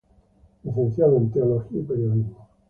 [0.63, 2.47] Licenciado en teología y periodismo.